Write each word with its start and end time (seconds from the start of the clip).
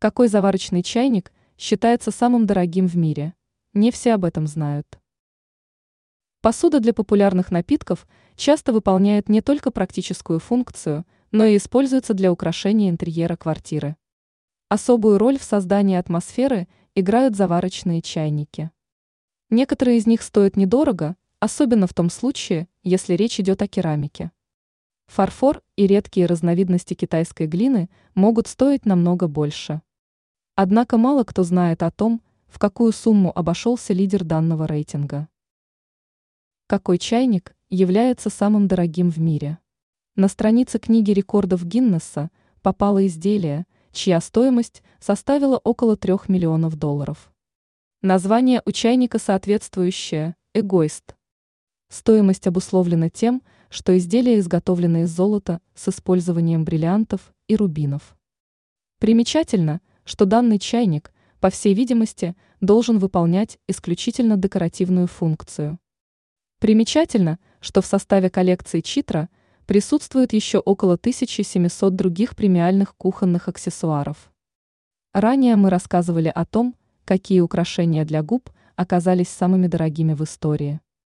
Какой 0.00 0.28
заварочный 0.28 0.84
чайник 0.84 1.32
считается 1.56 2.12
самым 2.12 2.46
дорогим 2.46 2.86
в 2.86 2.96
мире? 2.96 3.34
Не 3.74 3.90
все 3.90 4.14
об 4.14 4.24
этом 4.24 4.46
знают. 4.46 4.86
Посуда 6.40 6.78
для 6.78 6.94
популярных 6.94 7.50
напитков 7.50 8.06
часто 8.36 8.72
выполняет 8.72 9.28
не 9.28 9.40
только 9.40 9.72
практическую 9.72 10.38
функцию, 10.38 11.04
но 11.32 11.46
и 11.46 11.56
используется 11.56 12.14
для 12.14 12.30
украшения 12.30 12.90
интерьера 12.90 13.34
квартиры. 13.34 13.96
Особую 14.68 15.18
роль 15.18 15.36
в 15.36 15.42
создании 15.42 15.96
атмосферы 15.96 16.68
играют 16.94 17.34
заварочные 17.34 18.00
чайники. 18.00 18.70
Некоторые 19.50 19.98
из 19.98 20.06
них 20.06 20.22
стоят 20.22 20.56
недорого, 20.56 21.16
особенно 21.40 21.88
в 21.88 21.94
том 21.94 22.08
случае, 22.08 22.68
если 22.84 23.14
речь 23.14 23.40
идет 23.40 23.62
о 23.62 23.66
керамике. 23.66 24.30
Фарфор 25.06 25.60
и 25.74 25.88
редкие 25.88 26.26
разновидности 26.26 26.94
китайской 26.94 27.48
глины 27.48 27.90
могут 28.14 28.46
стоить 28.46 28.86
намного 28.86 29.26
больше. 29.26 29.82
Однако 30.60 30.98
мало 30.98 31.22
кто 31.22 31.44
знает 31.44 31.84
о 31.84 31.92
том, 31.92 32.20
в 32.48 32.58
какую 32.58 32.90
сумму 32.90 33.30
обошелся 33.32 33.92
лидер 33.92 34.24
данного 34.24 34.66
рейтинга. 34.66 35.28
Какой 36.66 36.98
чайник 36.98 37.54
является 37.70 38.28
самым 38.28 38.66
дорогим 38.66 39.08
в 39.08 39.20
мире? 39.20 39.58
На 40.16 40.26
странице 40.26 40.80
книги 40.80 41.12
рекордов 41.12 41.64
Гиннесса 41.64 42.32
попало 42.60 43.06
изделие, 43.06 43.66
чья 43.92 44.20
стоимость 44.20 44.82
составила 44.98 45.58
около 45.58 45.96
3 45.96 46.14
миллионов 46.26 46.74
долларов. 46.74 47.32
Название 48.02 48.60
у 48.66 48.72
чайника 48.72 49.20
соответствующее– 49.20 50.34
«Эгоист». 50.54 51.14
Стоимость 51.88 52.48
обусловлена 52.48 53.10
тем, 53.10 53.44
что 53.70 53.96
изделие 53.96 54.40
изготовлено 54.40 55.02
из 55.02 55.10
золота 55.10 55.60
с 55.76 55.86
использованием 55.86 56.64
бриллиантов 56.64 57.32
и 57.46 57.54
рубинов. 57.54 58.16
Примечательно, 58.98 59.80
что 60.08 60.24
данный 60.24 60.58
чайник, 60.58 61.12
по 61.38 61.50
всей 61.50 61.74
видимости, 61.74 62.34
должен 62.62 62.98
выполнять 62.98 63.58
исключительно 63.68 64.38
декоративную 64.38 65.06
функцию. 65.06 65.78
Примечательно, 66.60 67.38
что 67.60 67.82
в 67.82 67.86
составе 67.86 68.30
коллекции 68.30 68.80
Читра 68.80 69.28
присутствует 69.66 70.32
еще 70.32 70.60
около 70.60 70.94
1700 70.94 71.94
других 71.94 72.36
премиальных 72.36 72.96
кухонных 72.96 73.48
аксессуаров. 73.48 74.32
Ранее 75.12 75.56
мы 75.56 75.68
рассказывали 75.68 76.32
о 76.34 76.46
том, 76.46 76.74
какие 77.04 77.40
украшения 77.40 78.06
для 78.06 78.22
губ 78.22 78.50
оказались 78.76 79.28
самыми 79.28 79.66
дорогими 79.66 80.14
в 80.14 80.24
истории. 80.24 80.80